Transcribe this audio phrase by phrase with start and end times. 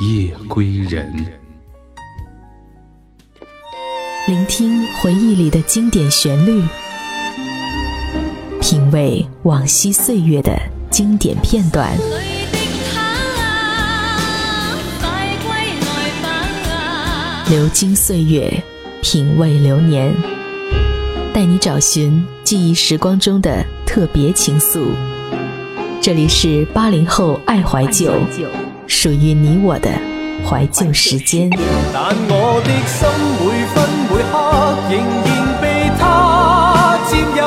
[0.00, 1.12] 夜归人。
[4.26, 6.60] 聆听回忆里的经典旋律，
[8.60, 10.58] 品味往昔岁月的
[10.90, 11.96] 经典片段。
[17.48, 18.52] 流金岁月，
[19.00, 20.12] 品味流年，
[21.32, 24.88] 带你找寻记忆时光中的特别情愫。
[26.00, 28.12] 这里是八零后爱怀旧，
[28.86, 29.90] 属于你我的
[30.44, 31.50] 怀旧时间。
[31.92, 33.08] 但我的心
[33.40, 33.74] 每分
[34.10, 34.34] 每刻
[34.90, 34.92] 仍
[35.24, 35.28] 然
[35.60, 35.64] 被
[35.98, 36.02] 他
[37.10, 37.42] 占有。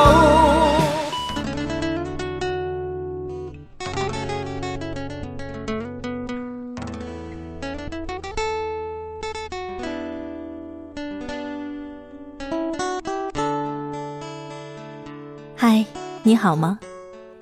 [15.56, 15.84] 嗨，
[16.22, 16.78] 你好吗？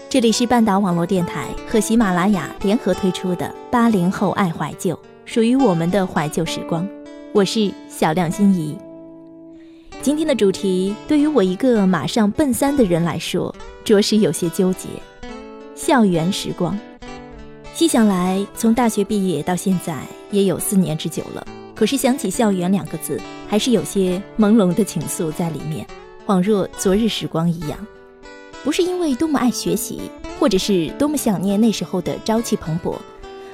[0.09, 6.89] 这里是半岛网络电台和喜马拉雅联合推出的《八零后爱怀旧》，属于我们的怀旧时光。
[7.33, 8.79] 我是小亮心怡。
[10.01, 13.53] 今天的主题对于我一个马上奔三的人来说，
[13.85, 14.89] 着实有些纠结。
[15.75, 16.79] 校园时光，
[17.75, 21.45] 细想来，从大学毕业到现在也有四年之久了。
[21.75, 25.85] 可是想起“校园”两个字，还是有些朦胧的情愫在里面，
[26.25, 27.77] 恍若昨日时光一样。
[28.67, 32.97] 不是因为多么爱学习，或者是多么想念那时候的朝气蓬勃，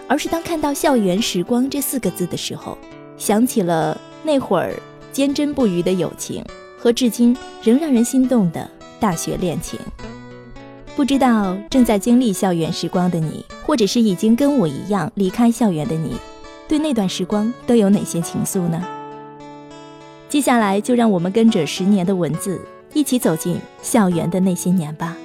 [0.08, 2.78] 而是当看到“校园时光”这四个字的时候。
[3.18, 4.74] 想起了那会儿
[5.12, 6.42] 坚贞不渝的友情
[6.78, 8.66] 和至今仍让人心动的
[8.98, 9.78] 大学恋情。
[10.96, 16.16] 不知道正在经历校园时光的你，或者是已经跟我一样离开校园的你，
[16.66, 18.82] 对那段时光都有哪些情愫呢？
[20.30, 22.58] 接下来就让我们跟着十年的文字，
[22.94, 25.16] 一起走进校园的那些年吧。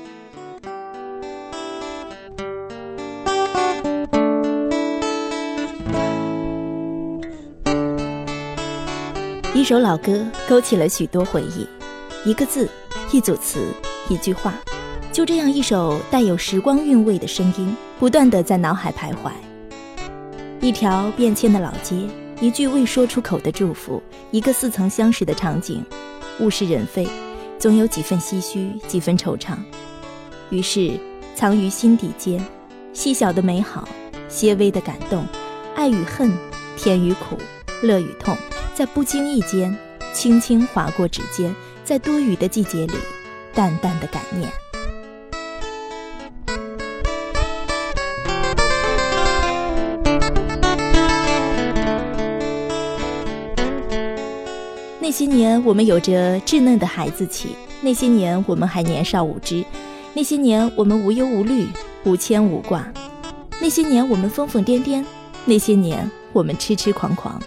[9.54, 11.68] 一首老歌勾起了许多回忆，
[12.24, 12.70] 一个字，
[13.12, 13.68] 一组词，
[14.08, 14.54] 一句话，
[15.12, 19.32] 就这样一首带有时光韵味的声音，不断的在脑海徘徊。
[20.62, 22.08] 一条变迁的老街，
[22.40, 24.02] 一句未说出口的祝福，
[24.32, 25.84] 一个似曾相识的场景，
[26.40, 27.06] 物是人非，
[27.60, 29.56] 总有几分唏嘘，几分惆怅。
[30.50, 30.98] 于是，
[31.36, 32.44] 藏于心底间，
[32.94, 33.88] 细小的美好，
[34.30, 35.26] 些微的感动，
[35.76, 36.32] 爱与恨，
[36.76, 37.38] 甜与苦，
[37.82, 38.38] 乐与痛。
[38.76, 39.76] 在不经意间，
[40.14, 41.54] 轻轻划过指尖，
[41.84, 42.94] 在多雨的季节里，
[43.54, 44.52] 淡淡的感念。
[55.08, 57.48] 那些年，我们有着稚嫩的孩子气；
[57.80, 59.64] 那些年，我们还年少无知；
[60.14, 61.66] 那些年，我们无忧无虑、
[62.04, 62.84] 无牵无挂；
[63.62, 65.02] 那些年，我们疯疯癫癫；
[65.46, 67.42] 那些年，我们痴痴狂狂。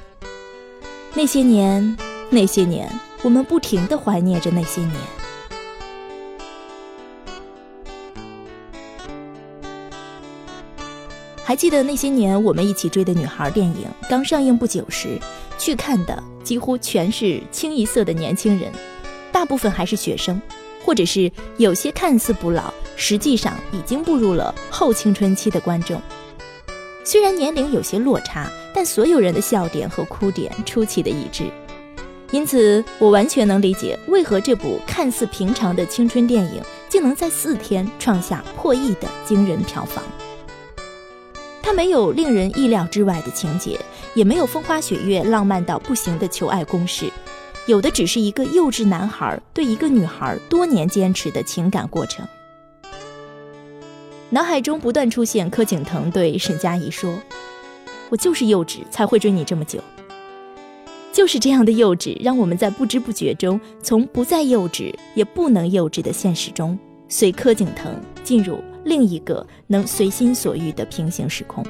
[1.12, 1.98] 那些年，
[2.30, 2.90] 那些年，
[3.22, 4.94] 我们不停的怀念着那些年。
[11.50, 15.18] 还记得那些年我们一起追的女孩电影刚上映不久时，
[15.58, 18.70] 去看的几乎全是清一色的年轻人，
[19.32, 20.40] 大部分还是学生，
[20.84, 26.00] 或者是有些看似不老，实际上已经步入了后青春期的观众。
[27.02, 28.48] 虽然年龄有些落差。
[28.72, 31.50] 但所有人的笑点和哭点出奇的一致，
[32.30, 40.04] 因此我完全能理解为何这部看似平常的青春电影竟能在四天创下破亿的惊人票房。
[41.62, 43.78] 它没有令人意料之外的情节，
[44.14, 47.10] 也没有风花雪月、浪漫到不行的求爱攻势，
[47.66, 52.26] 有的只是一个幼稚男孩对一个女孩多年坚持的情感过程。
[54.30, 57.18] 脑海中不断出现柯景腾对沈佳宜说。
[58.08, 59.78] 我就是幼稚，才会追你这么久。
[61.12, 66.76] 就是这样的幼稚，让我们在不知不觉中，从不再幼稚也不能幼稚的现实中，
[67.08, 71.64] 随柯景腾进入另一个能随心所欲的平行时空。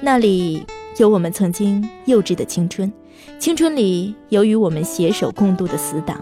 [0.00, 0.64] 那里
[0.98, 2.92] 有我们曾经幼稚的青春，
[3.38, 6.20] 青春里有与我们携手共度的死党，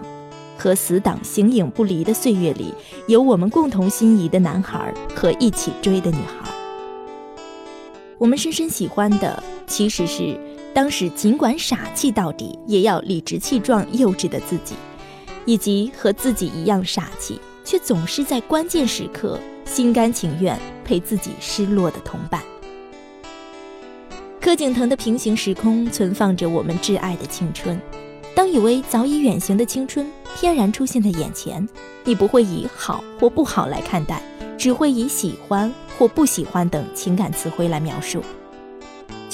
[0.57, 2.73] 和死党形影不离的岁月里，
[3.07, 6.49] 有我们共同心仪的男孩和一起追的女孩。
[8.17, 10.39] 我们深深喜欢的，其实是
[10.73, 14.75] 当时尽管傻气到底，也要理直气壮、幼稚的自己，
[15.45, 22.41] 以及和自己一样傻气，却总是在关键时刻心甘情愿陪自己失落的同伴。
[24.41, 27.79] 柯景腾的平行时空存放着我们挚爱的青春。
[28.35, 31.67] 当以为早已远行的青春翩然出现在眼前，
[32.03, 34.21] 你不会以好或不好来看待，
[34.57, 38.21] 只会以喜欢或不喜欢等情感词汇来描述。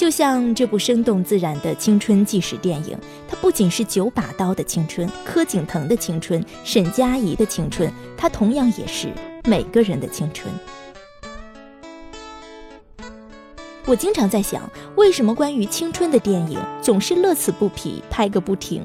[0.00, 2.96] 就像这部生动自然的青春纪实电影，
[3.28, 9.12] 它不仅是九把刀的青春、柯景腾的青春、沈佳宜的青春，它同样也是
[9.44, 10.50] 每个人的青春。
[13.84, 14.62] 我经常在想，
[14.96, 18.82] 为什么关于青春的电影总是乐此不疲，拍个不停，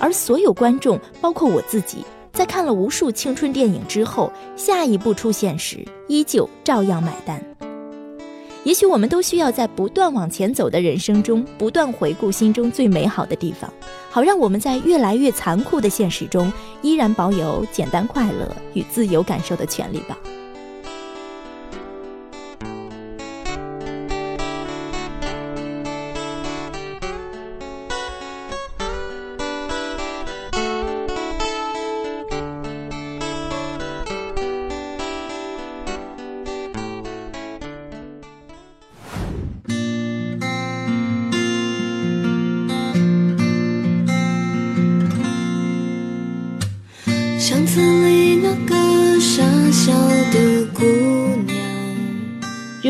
[0.00, 7.40] 而所有观众，包括我自己，在看了无数青春电影之后，下一部出现时，依旧照样买单。
[8.62, 13.72] 也许我们都需要在不断往前走的人生中，不断回顾心中最美好的地方，
[14.10, 16.52] 好让我们在越来越残酷的现实中，
[16.82, 20.18] 依然保有简单快乐与自由感受的权利吧。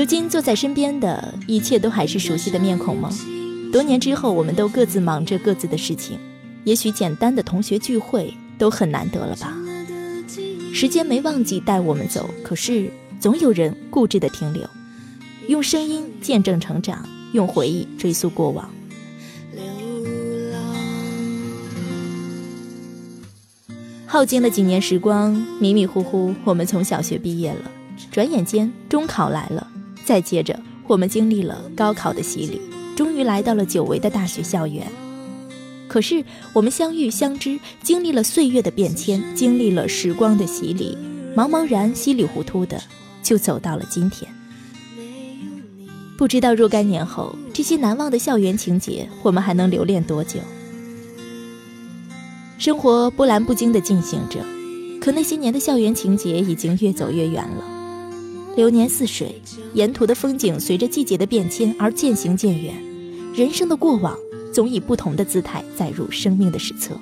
[0.01, 3.11] 如今坐在身边的一切都还是熟悉的面孔吗？
[3.71, 6.19] 多年之后，我们都各自忙着各自的事情，
[6.65, 9.55] 也许简单的同学聚会都很难得了吧。
[10.73, 14.67] 时间没忘记带我们走，可是总有人固执的停留，
[15.49, 18.71] 用声音见证成长，用回忆追溯过往。
[24.07, 25.31] 耗尽了几年时光，
[25.61, 27.71] 迷迷糊糊，我们从小学毕业了，
[28.11, 29.67] 转眼间中考来了。
[30.05, 32.61] 再接着，我们经历了高考的洗礼，
[32.97, 34.87] 终于来到了久违的大学校园。
[35.89, 40.97] 可是，我们相遇相知，经历了岁月的变迁，经历了时光的洗礼，
[41.37, 42.81] 茫茫然、稀里糊涂的，
[43.23, 44.31] 就走到了今天。
[46.17, 50.39] 不知道若干年后，这些难忘的校园情节，我们还能留恋多久？
[52.59, 54.39] 生活波澜不惊的进行着，
[55.01, 57.80] 可那些年的校园情节已经越走越远了。
[58.57, 59.41] 流年似水，
[59.75, 62.75] 沿途的风景随着季节的变迁而渐行渐远。
[63.35, 64.19] 人生的过往
[64.53, 66.99] 总以不同的姿态载入生命的史册。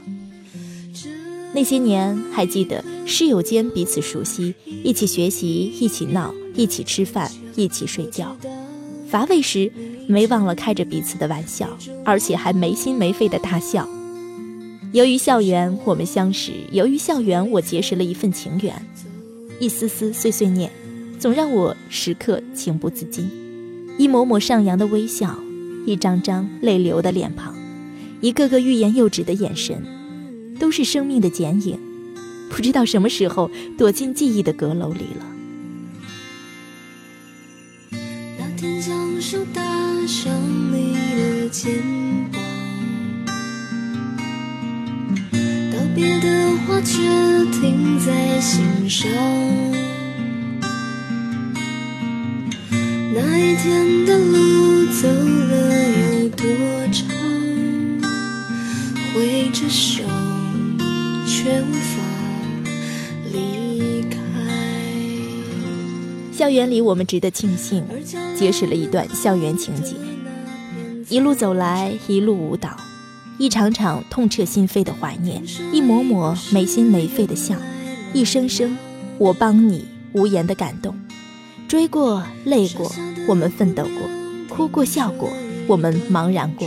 [1.55, 4.55] 那些年，还记得室友间彼此熟悉，
[4.85, 8.37] 一起学习，一起闹，一起吃饭，一起睡觉。
[9.09, 9.73] 乏味时，
[10.07, 13.89] 没忘了开着彼此的玩笑，而且还没心没肺的大笑。
[14.93, 18.75] 由于校园，我们相识；由于校园，我结识了一份情缘。
[19.59, 20.71] 一丝丝碎碎念。
[21.19, 23.29] 总让我时刻情不自禁，
[23.99, 25.37] 一抹抹上扬的微笑，
[25.85, 27.57] 一张张泪流的脸庞，
[28.21, 29.83] 一个个欲言又止的眼神，
[30.61, 31.77] 都是生命的剪影，
[32.49, 35.27] 不知道什么时候躲进记忆的阁楼里了。
[38.39, 39.61] 那天将手搭
[40.07, 40.33] 上
[40.73, 41.83] 你的肩
[42.31, 42.41] 膀，
[45.73, 47.03] 道别的话却
[47.61, 49.09] 停在心上。
[53.21, 55.53] 那一天的路走了
[56.23, 56.47] 有多
[56.93, 57.09] 长？
[59.13, 60.05] 挥着手，
[61.27, 62.01] 却无法
[63.33, 64.19] 离开。
[66.33, 67.85] 校园里，我们值得庆幸，
[68.37, 69.97] 结识了一段校园情节。
[71.09, 72.77] 一路走来，一路舞蹈，
[73.37, 77.57] 一场场痛彻心扉的怀念，一抹抹没心没肺的笑，
[78.13, 78.79] 一声声
[79.19, 80.97] 我帮你无言的感动。
[81.69, 82.91] 追过，累过，
[83.29, 84.09] 我们奋斗过；
[84.49, 85.31] 哭过，笑过，
[85.67, 86.67] 我们茫然过。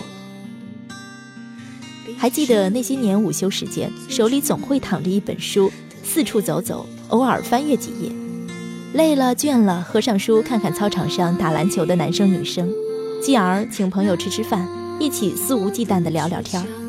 [2.20, 5.72] 还记得那些年午休时间，手里总会躺着一本书，
[6.03, 8.12] 四处走走，偶尔翻阅几页。
[8.93, 12.72] 累了倦了，合上书，看看操场上打篮球的男生女生，
[13.24, 14.67] 继而请朋友吃吃饭，
[15.00, 16.81] 一起肆无忌惮地聊聊天儿。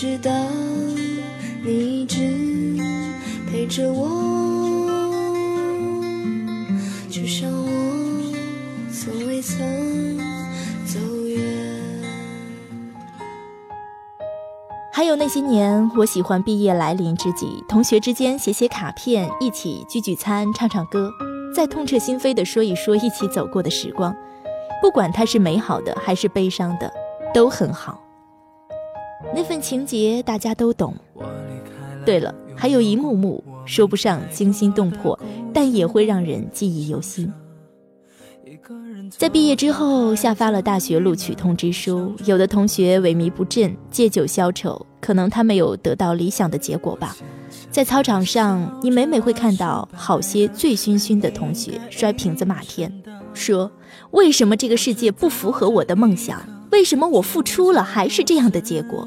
[0.00, 0.30] 直到
[1.64, 2.20] 你一直
[3.50, 4.06] 陪着我
[7.10, 8.32] 就像我
[8.92, 9.58] 从未曾
[10.86, 11.42] 走远
[14.92, 21.10] 还有那些年我喜欢毕业来临之际同学之间写写卡片一起聚聚餐唱唱歌
[21.52, 24.14] 再痛彻心扉的说一说一起走过的时光。
[24.80, 26.88] 不管它是美好的还是悲伤的
[27.34, 28.07] 都很好。
[29.38, 30.92] 那份情节大家都懂。
[32.04, 35.16] 对了，还有一幕幕说不上惊心动魄，
[35.54, 37.32] 但也会让人记忆犹新。
[39.16, 47.16] 在毕业之后，下发了大学录取通知书，有的同学萎靡不振，借酒消愁，可能他没有得到理想的结果吧。
[47.70, 52.92] 在操场上，你每每会看到好些醉醺醺的同学摔瓶子骂天，
[53.32, 53.70] 说
[54.10, 56.42] 为什么这个世界不符合我的梦想？
[56.72, 59.06] 为什么我付出了还是这样的结果？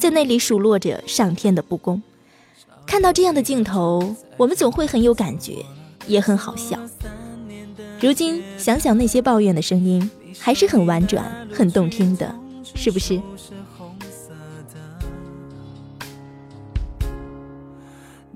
[0.00, 2.02] 在那里数落着上天的不公。
[2.86, 5.56] 看到这样的镜头，我们总会很有感觉，
[6.06, 6.78] 也很好笑。
[8.00, 12.34] 如今想想那些抱怨的声音，还是很婉转、很动听的，
[12.74, 13.20] 是不是？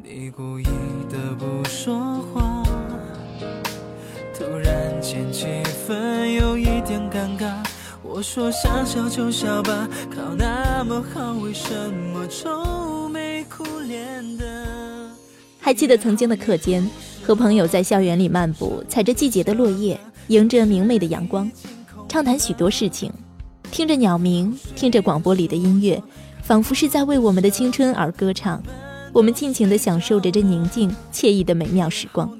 [0.02, 0.64] 你故意
[1.08, 1.98] 的不说
[2.34, 2.62] 话，
[4.34, 5.46] 突然间气
[5.88, 7.50] 氛有一点尴尬。
[8.06, 9.88] 我说想笑就笑吧，
[10.84, 11.02] 么，
[11.42, 14.44] 为什么愁眉苦脸的？
[15.60, 16.88] 还记得曾经的课间。
[17.26, 21.50] 和朋友在校园里漫步，踩着季节的落叶，迎着明媚的阳光，
[22.06, 23.10] 畅谈许多事情，
[23.70, 26.02] 听着鸟鸣，听着广播里的音乐，
[26.42, 28.62] 仿佛是在为我们的青春而歌唱。
[29.10, 32.30] 我们尽情地享受着这宁静惬意的美妙时光，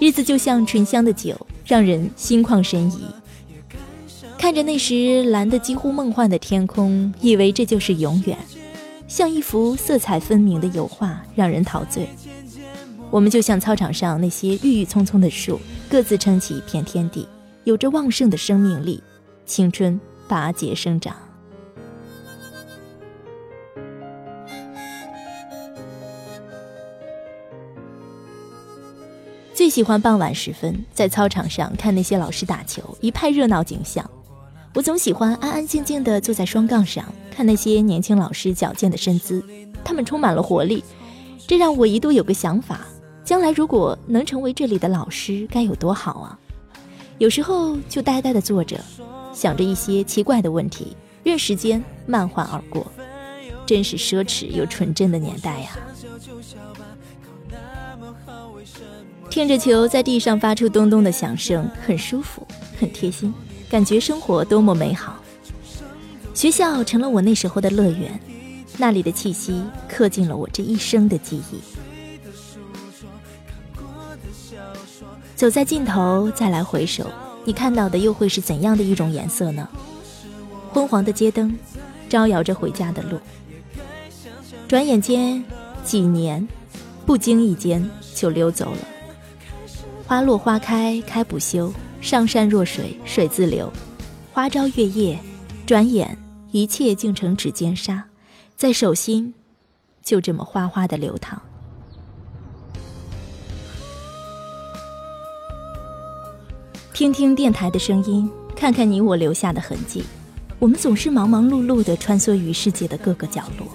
[0.00, 3.04] 日子就像醇香的酒，让人心旷神怡。
[4.44, 8.36] 看着那时蓝得几乎梦幻的天空，以为这就是永远，
[9.08, 12.06] 像一幅色彩分明的油画，让人陶醉。
[13.10, 15.58] 我们就像操场上那些郁郁葱葱的树，
[15.88, 17.26] 各自撑起一片天地，
[17.64, 19.02] 有着旺盛的生命力，
[19.46, 19.98] 青春
[20.28, 21.16] 拔节生长。
[29.54, 34.04] 最喜欢傍晚时分在操场上看那些老师打球，一派热闹景象。
[34.74, 39.40] 我总喜欢安安静静地坐在双杠上，看那些年轻老师矫健的身姿，
[39.84, 40.82] 他们充满了活力，
[41.46, 42.80] 这让我一度有个想法。
[43.24, 46.38] 将来如果能成为这里的老师，该有多好啊！
[47.18, 48.76] 有时候就呆呆地坐着，
[49.32, 52.84] 想着一些奇怪的问题，任时间慢缓而过。
[53.64, 55.70] 真是奢侈又纯真的年代呀！
[59.30, 62.44] 听着球在地上发出咚咚的响声，很舒服，
[62.78, 63.32] 很贴心，
[63.74, 65.16] 感觉生活多么美好。
[66.32, 68.20] 学校成了我那时候的乐园，
[68.78, 71.58] 那里的气息刻进了我这一生的记忆。
[75.34, 77.10] 走在尽头，再来回首，
[77.44, 79.68] 你看到的又会是怎样的一种颜色呢？
[80.72, 81.58] 昏黄的街灯，
[82.08, 83.18] 招摇着回家的路。
[84.68, 85.44] 转眼间，
[85.84, 86.46] 几年，
[87.04, 88.78] 不经意间就溜走了。
[90.06, 91.72] 花落花开，开不休；
[92.04, 93.72] 上善若水，水自流。
[94.30, 95.18] 花朝月夜，
[95.64, 96.14] 转眼
[96.50, 98.04] 一切竟成指尖沙，
[98.54, 99.32] 在手心，
[100.02, 101.40] 就这么哗哗的流淌。
[106.92, 110.04] 听听电台的声音，看看你我留下的痕迹。
[110.58, 113.66] 我们总是忙忙碌碌地穿梭于世界的各个角落，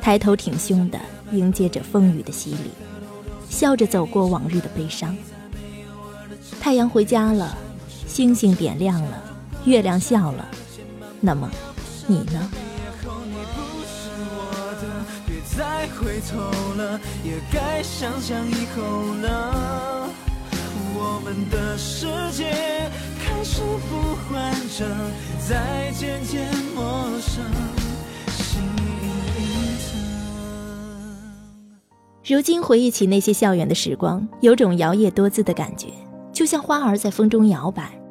[0.00, 1.00] 抬头挺胸地
[1.32, 2.70] 迎接着风雨的洗礼，
[3.50, 5.16] 笑着走过往日的悲伤。
[6.60, 7.58] 太阳回家了，
[8.12, 9.22] 星星点亮了，
[9.64, 10.46] 月亮笑了。
[11.18, 11.50] 那么，
[12.06, 12.50] 你呢？
[20.94, 22.90] 我们的世界
[23.24, 24.86] 开始不完整，
[25.48, 27.42] 在渐渐陌生。
[32.26, 35.88] 如今回忆起那些校园的时光，有种摇曳多姿的感觉，
[36.30, 38.01] 就像花儿在风中摇摆。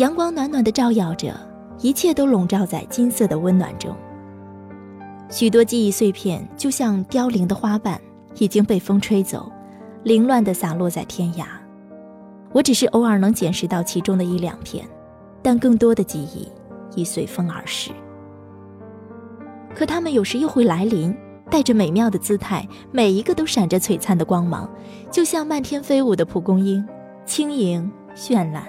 [0.00, 1.38] 阳光暖暖的照耀着，
[1.82, 3.94] 一切都笼罩在金色的温暖中。
[5.28, 8.00] 许多记忆碎片，就像凋零的花瓣，
[8.36, 9.52] 已经被风吹走，
[10.04, 11.44] 凌乱地洒落在天涯。
[12.50, 14.88] 我只是偶尔能捡拾到其中的一两片，
[15.42, 16.50] 但更多的记忆
[16.98, 17.90] 已随风而逝。
[19.74, 21.14] 可它们有时又会来临，
[21.50, 24.66] 带着美妙的姿态，每一个都闪着璀璨的光芒，
[25.10, 26.82] 就像漫天飞舞的蒲公英，
[27.26, 28.64] 轻盈绚烂。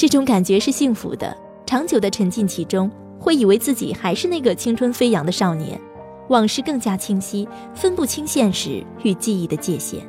[0.00, 5.78] 这种感觉是幸福的，长久的沉浸其中，会以为自己还是那个青春飞扬的少年，
[6.30, 10.00] 往事更加清晰，分不清现实与记忆的界限。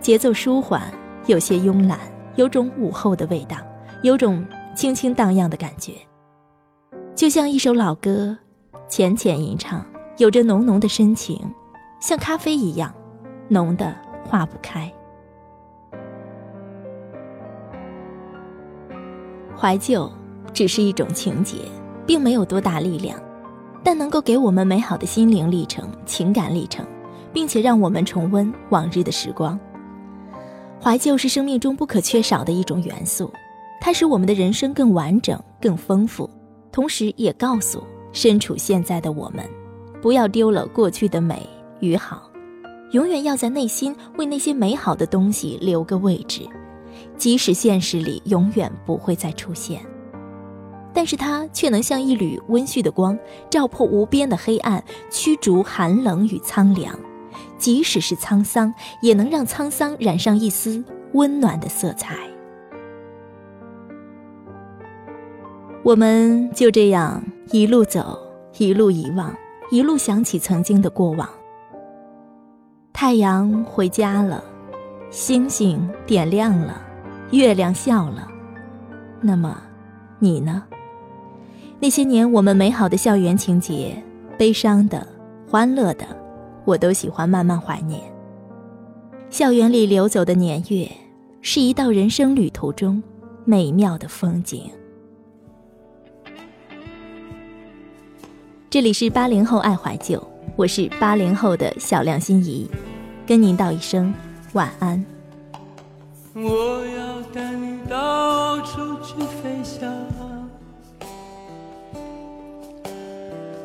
[0.00, 0.82] 节奏舒缓，
[1.26, 2.00] 有些慵懒，
[2.34, 3.56] 有种午后的味道，
[4.02, 5.92] 有种轻轻荡漾的感觉，
[7.14, 8.36] 就像一首老歌，
[8.88, 9.86] 浅浅吟唱，
[10.16, 11.40] 有着浓浓的深情，
[12.00, 12.92] 像咖啡一样
[13.46, 14.92] 浓的化不开。
[19.64, 20.12] 怀旧
[20.52, 21.56] 只是一种情节，
[22.04, 23.18] 并没有多大力量，
[23.82, 26.84] 但能够给我们美好的心灵历程、情感历程，
[27.32, 29.58] 并且让我们重温往日的时光。
[30.82, 33.32] 怀旧是生命中不可缺少的一种元素，
[33.80, 36.28] 它使我们的人生更完整、更丰富，
[36.70, 39.48] 同时也告诉身处现在的我们，
[40.02, 41.48] 不要丢了过去的美
[41.80, 42.30] 与好，
[42.90, 46.42] 永远要在内心为那些美好的东西留个位置。
[47.16, 49.80] 即使现实里永远不会再出现，
[50.92, 53.18] 但是它却能像一缕温煦的光，
[53.48, 56.98] 照破无边的黑暗，驱逐寒冷与苍凉。
[57.56, 62.16] 即使是沧桑，也能让沧桑染上一丝温暖的色彩。
[65.82, 68.18] 我们就这样一路走，
[68.58, 69.34] 一路遗忘，
[69.70, 71.28] 一路想起曾经的过往。
[72.92, 74.44] 太阳回家了，
[75.10, 76.83] 星星点亮了。
[77.34, 78.28] 月亮笑了，
[79.20, 79.60] 那么，
[80.20, 80.62] 你呢？
[81.80, 84.00] 那些年我们美好的校园情节，
[84.38, 85.04] 悲伤的、
[85.50, 86.06] 欢乐的，
[86.64, 88.00] 我都喜欢慢慢怀念。
[89.30, 90.88] 校园里流走的年月，
[91.42, 93.02] 是一道人生旅途中
[93.44, 94.70] 美妙的风景。
[98.70, 100.22] 这里是八零后爱怀旧，
[100.54, 102.70] 我是八零后的小亮心怡，
[103.26, 104.14] 跟您道一声
[104.52, 105.04] 晚安。
[106.36, 107.03] 我要
[107.34, 109.90] 带你到处去飞翔，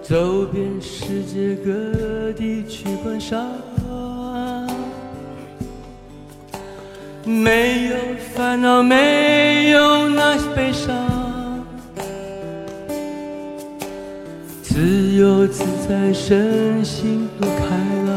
[0.02, 3.46] 走遍世界各地去观赏，
[7.24, 7.96] 没有
[8.34, 11.64] 烦恼，没有那些悲伤，
[14.64, 17.66] 自由自在，身心多开
[18.08, 18.09] 朗。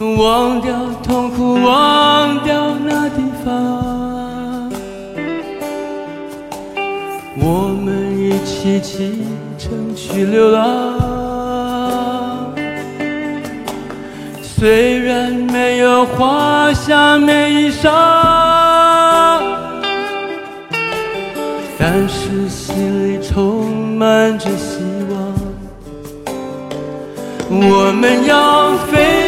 [0.00, 4.70] 忘掉痛苦，忘掉那地方，
[7.36, 9.24] 我们一起启
[9.58, 12.54] 程去流浪。
[14.40, 17.90] 虽然没有华厦美衣裳，
[21.76, 24.78] 但是心里充满着希
[25.10, 25.18] 望。
[27.50, 29.27] 我们要飞。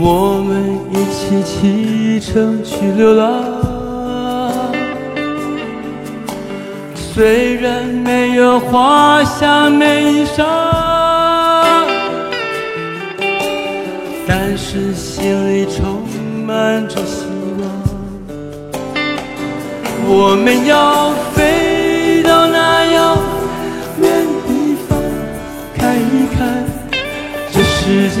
[0.00, 3.62] 我们一起启程去流浪。
[6.94, 10.44] 虽然没有华厦美衣裳，
[14.26, 16.02] 但是心里充
[16.46, 17.26] 满着希
[17.60, 17.62] 望。
[20.04, 23.18] 我们要飞到那遥
[24.00, 24.98] 远地方，
[25.76, 26.40] 看一看
[27.52, 27.60] 这。
[27.84, 28.20] 世界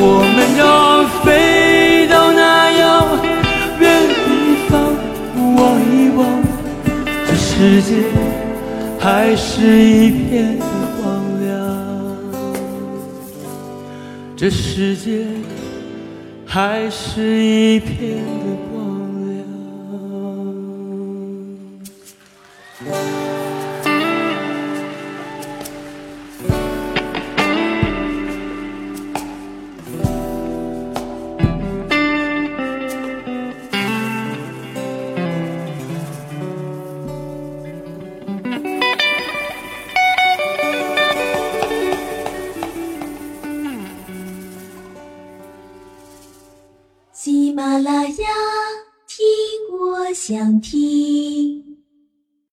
[0.00, 3.18] 我们要飞到那遥
[3.80, 3.82] 远
[4.24, 4.26] 地
[4.68, 4.72] 方
[5.56, 5.58] 望
[5.90, 6.20] 一望，
[7.26, 7.90] 这世界
[8.98, 10.64] 还是一片的
[11.00, 11.04] 光
[11.44, 11.50] 亮，
[14.36, 15.26] 这世界
[16.46, 18.22] 还是一片的